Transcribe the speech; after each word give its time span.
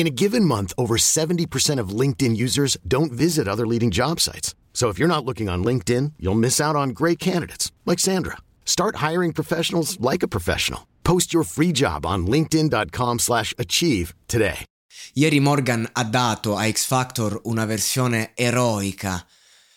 In 0.00 0.06
a 0.06 0.16
given 0.24 0.46
month, 0.46 0.72
over 0.78 0.96
70% 0.96 1.78
of 1.78 1.90
LinkedIn 1.90 2.34
users 2.34 2.78
don't 2.88 3.12
visit 3.12 3.46
other 3.46 3.66
leading 3.66 3.90
job 3.90 4.18
sites. 4.18 4.54
So 4.72 4.88
if 4.88 4.98
you're 4.98 5.14
not 5.14 5.26
looking 5.26 5.50
on 5.50 5.62
LinkedIn, 5.62 6.14
you'll 6.18 6.40
miss 6.40 6.58
out 6.58 6.74
on 6.74 6.94
great 6.94 7.18
candidates 7.18 7.70
like 7.84 7.98
Sandra. 7.98 8.38
Start 8.64 8.96
hiring 8.96 9.34
professionals 9.34 10.00
like 10.00 10.22
a 10.22 10.28
professional. 10.28 10.86
Post 11.04 11.34
your 11.34 11.44
free 11.44 11.70
job 11.70 12.06
on 12.06 12.26
linkedin.com/achieve 12.26 14.14
today. 14.26 14.64
Ieri 15.12 15.38
Morgan 15.38 15.86
ha 15.92 16.04
dato 16.04 16.56
a 16.56 16.66
X 16.68 16.86
Factor 16.86 17.38
una 17.44 17.66
versione 17.66 18.32
eroica, 18.34 19.22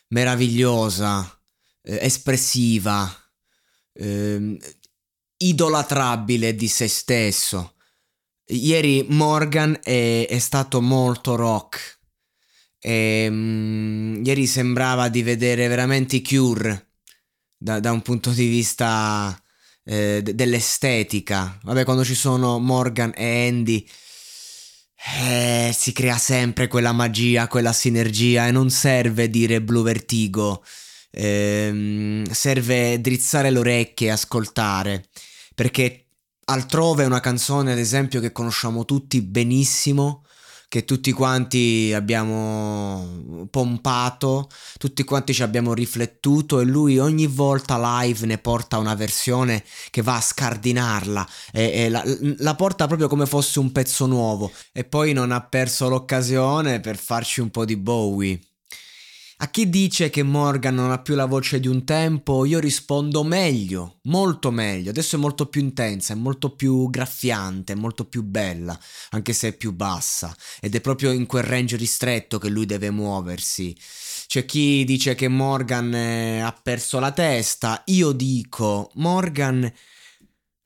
meravigliosa, 0.08 1.38
eh, 1.84 1.99
espressiva, 1.99 3.13
eh, 3.91 4.58
idolatrabile 5.38 6.55
di 6.55 6.70
se 6.70 6.88
stesso. 6.88 7.73
Ieri 8.55 9.05
Morgan 9.09 9.80
è, 9.81 10.25
è 10.30 10.39
stato 10.39 10.81
molto 10.81 11.35
rock. 11.35 11.99
E, 12.79 13.27
mm, 13.29 14.23
ieri 14.26 14.45
sembrava 14.45 15.07
di 15.07 15.23
vedere 15.23 15.68
veramente 15.68 16.18
i 16.18 16.21
Cure 16.21 16.90
da, 17.57 17.79
da 17.79 17.91
un 17.91 18.01
punto 18.01 18.32
di 18.32 18.48
vista 18.48 19.37
eh, 19.85 20.21
d- 20.21 20.32
dell'estetica. 20.32 21.57
Vabbè, 21.63 21.84
quando 21.84 22.04
ci 22.04 22.15
sono 22.15 22.60
Morgan 22.60 23.13
e 23.15 23.48
Andy, 23.48 23.87
eh, 25.21 25.73
si 25.76 25.91
crea 25.91 26.17
sempre 26.17 26.67
quella 26.67 26.91
magia, 26.91 27.48
quella 27.48 27.73
sinergia 27.73 28.48
e 28.48 28.51
non 28.51 28.70
serve 28.70 29.29
dire 29.29 29.62
Blue 29.62 29.84
Vertigo, 29.84 30.63
ehm, 31.12 32.29
serve 32.32 32.99
drizzare 33.01 33.49
le 33.49 33.60
orecchie 33.60 34.07
e 34.07 34.12
ascoltare, 34.12 35.07
perché 35.55 36.02
altrove 36.46 37.04
è 37.04 37.05
una 37.05 37.20
canzone, 37.20 37.72
ad 37.72 37.77
esempio, 37.77 38.20
che 38.20 38.32
conosciamo 38.32 38.86
tutti 38.86 39.22
benissimo 39.22 40.24
che 40.74 40.85
tutti 40.85 41.12
quanti 41.12 41.94
abbiamo 41.94 43.46
pompato, 43.52 44.50
tutti 44.80 45.04
quanti 45.04 45.32
ci 45.32 45.44
abbiamo 45.44 45.72
riflettuto 45.72 46.60
e 46.60 46.66
lui 46.66 46.98
ogni 46.98 47.27
volta 47.27 48.02
live 48.02 48.26
ne 48.26 48.40
porta 48.40 48.80
una 48.80 48.96
versione 48.96 49.63
che 49.91 50.02
va 50.02 50.16
a 50.16 50.22
scardinarla 50.22 51.27
e, 51.52 51.72
e 51.74 51.90
la, 51.90 52.04
la, 52.38 52.55
porta 52.55 52.88
proprio 52.88 53.07
come 53.07 53.28
fosse 53.28 53.60
un 53.60 53.72
pezzo 53.72 54.07
nuovo 54.07 54.52
e 54.72 54.84
poi 54.84 55.13
non 55.13 55.32
ha 55.32 55.41
perso 55.41 55.90
l'occasione 55.90 56.80
per 56.80 56.98
farci 56.98 57.40
un 57.40 57.52
po' 57.52 57.66
di 57.66 57.78
Bowie. 57.78 58.40
A 59.44 59.49
chi 59.49 59.70
dice 59.70 60.10
che 60.10 60.24
Morgan 60.24 60.74
non 60.74 60.90
ha 60.91 60.99
più 60.99 61.16
la 61.16 61.26
voce 61.26 61.60
di 61.60 61.68
un 61.68 61.84
tempo, 61.84 62.46
io 62.46 62.60
rispondo 62.60 63.26
meglio, 63.26 63.98
molto 64.03 64.52
meglio. 64.52 64.91
Adesso 64.91 65.18
è 65.18 65.19
molto 65.19 65.47
più 65.47 65.59
intensa, 65.59 66.13
è 66.13 66.16
molto 66.16 66.56
più 66.56 66.90
graffiante, 66.90 67.74
è 67.74 67.75
molto 67.75 68.06
più 68.06 68.24
bella, 68.24 68.80
anche 69.09 69.34
se 69.34 69.50
è 69.50 69.53
più 69.53 69.74
bassa. 69.74 70.34
Ed 70.62 70.75
è 70.75 70.80
proprio 70.80 71.12
in 71.12 71.25
quel 71.25 71.44
range 71.44 71.75
ristretto 71.75 72.38
che 72.38 72.47
lui 72.47 72.66
deve 72.66 72.90
muoversi. 72.90 73.75
C'è 74.28 74.46
chi 74.46 74.85
dice 74.85 75.13
che 75.13 75.28
Morgan 75.28 75.94
eh, 75.94 76.40
ha 76.40 76.57
perso 76.63 77.00
la 77.00 77.12
testa. 77.12 77.81
Io 77.88 78.13
dico, 78.13 78.91
Morgan 78.94 79.69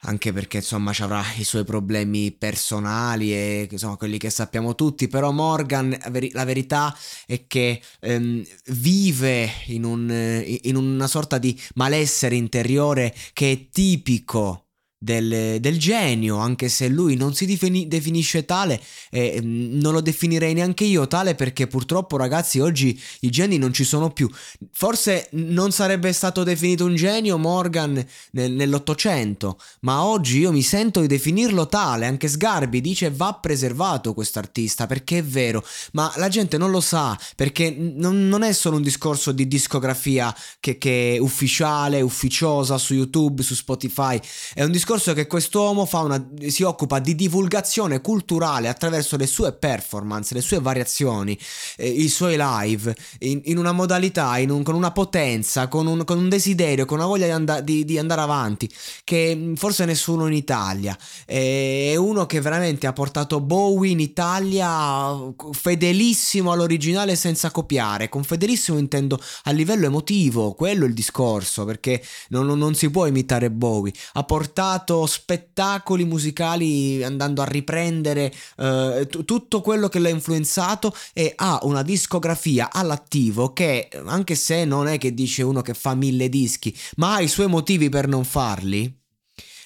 anche 0.02 0.32
perché 0.32 0.58
insomma 0.58 0.94
ci 0.94 1.02
avrà 1.02 1.24
i 1.38 1.44
suoi 1.44 1.64
problemi 1.64 2.32
personali 2.32 3.34
e 3.34 3.68
insomma 3.70 3.98
quelli 3.98 4.18
che 4.18 4.30
sappiamo 4.30 4.76
tutti, 4.76 5.08
però 5.08 5.32
Morgan 5.32 5.98
la 6.32 6.46
verità 6.46 6.96
è 7.26 7.48
che 7.48 7.82
ehm, 8.00 8.44
vive 8.68 9.50
in, 9.68 9.84
un, 9.84 10.44
in 10.64 10.76
una 10.76 11.08
sorta 11.08 11.38
di 11.38 11.60
malessere 11.76 12.36
interiore 12.36 13.14
che 13.34 13.52
è 13.52 13.70
tipico 13.70 14.67
del, 15.00 15.58
del, 15.60 15.78
genio, 15.78 16.38
anche 16.38 16.70
se 16.70 16.88
lui 16.88 17.16
non 17.16 17.36
si 17.36 17.46
defini, 17.46 17.88
definisce 17.88 18.46
tale, 18.46 18.82
eh, 19.12 19.40
non 19.44 19.94
lo 19.94 20.02
definirei 20.02 20.54
neanche 20.54 20.86
io 20.86 21.08
tale 21.08 21.36
perché 21.36 21.68
purtroppo 21.68 22.18
ragazzi 22.18 22.60
oggi 22.60 23.00
i 23.22 23.30
geni 23.30 23.58
non 23.58 23.74
ci 23.74 23.84
sono 23.84 24.10
più. 24.12 24.30
Forse 24.72 25.30
non 25.34 25.72
sarebbe 25.72 26.12
stato 26.14 26.44
definito 26.44 26.86
un 26.86 26.96
genio 26.96 27.38
Morgan 27.38 28.04
nel, 28.32 28.52
nell'Ottocento, 28.52 29.60
ma 29.82 30.04
oggi 30.04 30.40
io 30.40 30.52
mi 30.52 30.64
sento 30.64 31.02
di 31.02 31.08
definirlo 31.08 31.68
tale, 31.68 32.08
anche 32.08 32.28
Sgarbi 32.28 32.82
dice 32.82 33.12
va 33.12 33.38
preservato 33.40 34.14
quest'artista 34.14 34.88
perché 34.88 35.20
è 35.20 35.24
vero, 35.24 35.64
ma 35.94 36.12
la 36.16 36.28
gente 36.28 36.58
non 36.58 36.72
lo 36.72 36.82
sa 36.82 37.18
perché 37.36 37.70
non, 37.70 38.28
non 38.28 38.42
è 38.42 38.52
solo 38.52 38.78
un 38.78 38.82
discorso 38.82 39.32
di 39.32 39.48
discografia 39.48 40.36
che, 40.60 40.80
che 40.80 41.16
è 41.16 41.18
ufficiale, 41.20 42.02
ufficiosa 42.02 42.80
su 42.80 42.96
YouTube, 42.96 43.44
su 43.44 43.54
Spotify, 43.54 44.20
è 44.54 44.64
un 44.64 44.72
discorso 44.72 44.86
discorso 44.88 45.12
è 45.12 45.14
che 45.14 45.28
quest'uomo 45.28 45.86
una, 45.92 46.30
si 46.48 46.64
occupa 46.64 47.00
di 47.00 47.14
divulgazione 47.14 48.00
culturale 48.00 48.70
attraverso 48.70 49.18
le 49.18 49.28
sue 49.28 49.52
performance, 49.52 50.34
le 50.34 50.40
sue 50.40 50.62
variazioni, 50.62 51.38
eh, 51.76 51.90
i 51.90 52.08
suoi 52.08 52.38
live, 52.40 52.96
in, 53.20 53.42
in 53.44 53.58
una 53.58 53.74
modalità, 53.74 54.38
in 54.38 54.50
un, 54.50 54.64
con 54.64 54.76
una 54.76 54.92
potenza, 54.92 55.68
con 55.68 55.88
un, 55.88 56.06
con 56.06 56.18
un, 56.18 56.30
desiderio, 56.30 56.86
con 56.86 57.00
una 57.00 57.08
voglia 57.08 57.26
di, 57.26 57.32
and- 57.32 57.60
di, 57.60 57.84
di, 57.84 57.98
andare 57.98 58.22
avanti, 58.22 58.72
che 59.04 59.36
mm, 59.36 59.56
forse 59.56 59.84
nessuno 59.84 60.26
in 60.28 60.34
Italia. 60.34 60.98
È 61.26 61.96
uno 61.98 62.26
che 62.26 62.40
veramente 62.40 62.88
ha 62.88 62.94
portato 62.94 63.42
Bowie 63.42 63.92
in 63.92 64.00
Italia 64.00 65.14
fedelissimo 65.52 66.54
all'originale 66.54 67.18
senza 67.18 67.52
copiare. 67.52 68.08
Con 68.08 68.24
fedelissimo 68.24 68.78
intendo 68.78 69.20
a 69.44 69.52
livello 69.52 69.86
emotivo, 69.86 70.54
quello 70.54 70.86
è 70.86 70.88
il 70.88 70.94
discorso, 70.94 71.66
perché 71.66 72.02
non, 72.30 72.46
non 72.46 72.74
si 72.74 72.90
può 72.90 73.06
imitare 73.06 73.52
Bowie. 73.52 73.92
Ha 74.14 74.24
portato 74.24 74.76
creato 74.78 75.06
spettacoli 75.06 76.06
musicali 76.06 77.04
andando 77.04 77.42
a 77.42 77.46
riprendere 77.46 78.32
eh, 78.58 79.08
t- 79.10 79.26
tutto 79.26 79.62
quello 79.62 79.90
che 79.90 80.00
l'ha 80.00 80.10
influenzato 80.10 80.94
e 81.14 81.34
ha 81.36 81.60
una 81.64 81.82
discografia 81.82 82.70
all'attivo 82.72 83.54
che 83.54 83.90
anche 84.06 84.36
se 84.36 84.66
non 84.66 84.88
è 84.88 84.98
che 84.98 85.14
dice 85.14 85.44
uno 85.44 85.62
che 85.62 85.74
fa 85.74 85.96
mille 85.96 86.30
dischi, 86.30 86.76
ma 86.98 87.16
ha 87.16 87.22
i 87.22 87.28
suoi 87.28 87.48
motivi 87.48 87.90
per 87.90 88.08
non 88.08 88.24
farli 88.24 88.94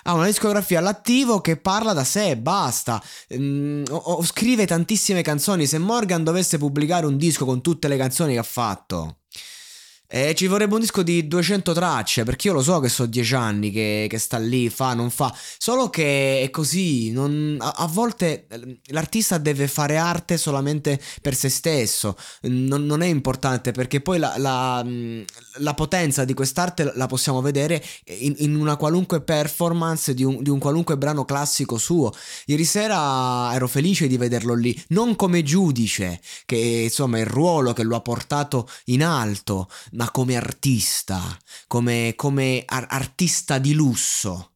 ha 0.03 0.13
una 0.13 0.25
discografia 0.25 0.79
all'attivo 0.79 1.41
che 1.41 1.57
parla 1.57 1.93
da 1.93 2.03
sé 2.03 2.31
e 2.31 2.37
basta. 2.37 2.99
Mm, 3.35 3.83
o, 3.91 3.95
o, 3.95 4.23
scrive 4.23 4.65
tantissime 4.65 5.21
canzoni. 5.21 5.67
Se 5.67 5.77
Morgan 5.77 6.23
dovesse 6.23 6.57
pubblicare 6.57 7.05
un 7.05 7.17
disco 7.17 7.45
con 7.45 7.61
tutte 7.61 7.87
le 7.87 7.97
canzoni 7.97 8.33
che 8.33 8.39
ha 8.39 8.43
fatto, 8.43 9.20
eh, 10.13 10.35
ci 10.35 10.47
vorrebbe 10.47 10.73
un 10.73 10.81
disco 10.81 11.03
di 11.03 11.25
200 11.25 11.71
tracce, 11.71 12.23
perché 12.23 12.49
io 12.49 12.53
lo 12.53 12.61
so 12.61 12.81
che 12.81 12.89
sono 12.89 13.07
10 13.07 13.33
anni 13.33 13.71
che, 13.71 14.07
che, 14.09 14.17
sta 14.17 14.37
lì, 14.37 14.69
fa, 14.69 14.93
non 14.93 15.09
fa. 15.09 15.33
Solo 15.57 15.89
che 15.89 16.41
è 16.41 16.49
così, 16.49 17.11
non, 17.11 17.55
a, 17.61 17.73
a, 17.77 17.87
volte 17.87 18.45
eh, 18.49 18.79
l'artista 18.87 19.37
deve 19.37 19.69
fare 19.69 19.95
arte 19.95 20.35
solamente 20.35 20.99
per 21.21 21.33
se 21.33 21.47
stesso, 21.47 22.17
non, 22.41 22.85
non 22.85 23.01
è 23.01 23.07
importante 23.07 23.71
perché 23.71 24.01
poi 24.01 24.19
la, 24.19 24.33
la, 24.37 24.85
la, 25.59 25.73
potenza 25.73 26.25
di 26.25 26.33
quest'arte 26.33 26.91
la 26.93 27.05
possiamo 27.05 27.39
vedere 27.39 27.81
in, 28.03 28.33
in 28.39 28.55
una 28.55 28.75
qualunque 28.75 29.21
performance 29.21 30.13
di 30.13 30.25
un, 30.25 30.43
di 30.43 30.49
un, 30.49 30.59
qualunque 30.59 30.97
brano 30.97 31.23
classico 31.23 31.77
suo. 31.77 32.11
Ieri 32.47 32.65
sera 32.65 33.53
ero 33.53 33.69
felice 33.69 34.07
di 34.07 34.17
vederlo 34.17 34.55
lì, 34.55 34.77
non 34.89 35.15
come 35.15 35.41
giudice, 35.41 36.19
che 36.45 36.57
insomma 36.57 37.15
è 37.17 37.21
il 37.21 37.27
ruolo 37.27 37.71
che 37.71 37.83
lo 37.83 37.95
ha 37.95 38.01
portato 38.01 38.67
in 38.85 39.05
alto 39.05 39.69
ma 40.01 40.09
come 40.09 40.35
artista, 40.35 41.21
come, 41.67 42.13
come 42.15 42.63
ar- 42.65 42.87
artista 42.89 43.59
di 43.59 43.73
lusso, 43.73 44.53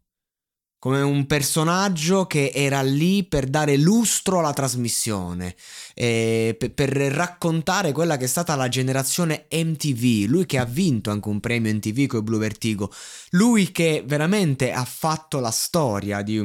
come 0.79 1.01
un 1.01 1.27
personaggio 1.27 2.25
che 2.25 2.51
era 2.51 2.81
lì 2.81 3.23
per 3.25 3.45
dare 3.45 3.77
lustro 3.77 4.39
alla 4.39 4.53
trasmissione, 4.53 5.55
eh, 5.93 6.55
per, 6.57 6.73
per 6.73 6.89
raccontare 6.89 7.91
quella 7.91 8.17
che 8.17 8.23
è 8.25 8.27
stata 8.27 8.55
la 8.55 8.67
generazione 8.69 9.45
MTV, 9.51 10.27
lui 10.27 10.47
che 10.47 10.57
ha 10.57 10.65
vinto 10.65 11.11
anche 11.11 11.29
un 11.29 11.39
premio 11.39 11.71
MTV 11.71 12.07
con 12.07 12.23
Blue 12.23 12.39
Vertigo, 12.39 12.91
lui 13.31 13.71
che 13.71 14.03
veramente 14.03 14.71
ha 14.71 14.83
fatto 14.83 15.39
la 15.39 15.51
storia 15.51 16.23
di 16.23 16.39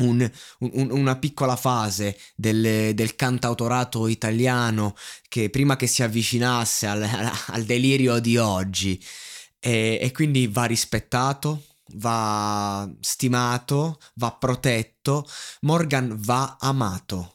un, 0.00 0.30
un, 0.58 0.90
una 0.90 1.16
piccola 1.16 1.56
fase 1.56 2.18
del, 2.34 2.94
del, 2.94 3.16
cantautorato 3.16 4.06
italiano 4.06 4.94
che 5.28 5.50
prima 5.50 5.76
che 5.76 5.86
si 5.86 6.02
avvicinasse 6.02 6.86
al, 6.88 7.30
al 7.46 7.64
delirio 7.64 8.18
di 8.18 8.36
oggi 8.36 9.02
e, 9.58 9.98
e 10.00 10.12
quindi 10.12 10.46
va 10.46 10.64
rispettato, 10.64 11.64
va 11.94 12.90
stimato, 13.00 14.00
va 14.14 14.32
protetto, 14.32 15.28
Morgan 15.60 16.16
va 16.18 16.56
amato. 16.58 17.34